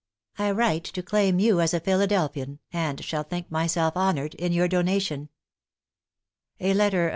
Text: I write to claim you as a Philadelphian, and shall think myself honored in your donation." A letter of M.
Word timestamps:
I 0.39 0.49
write 0.49 0.83
to 0.85 1.03
claim 1.03 1.37
you 1.37 1.61
as 1.61 1.75
a 1.75 1.79
Philadelphian, 1.79 2.57
and 2.73 3.05
shall 3.05 3.21
think 3.21 3.51
myself 3.51 3.95
honored 3.95 4.33
in 4.33 4.51
your 4.51 4.67
donation." 4.67 5.29
A 6.59 6.73
letter 6.73 7.03
of 7.05 7.09
M. 7.09 7.09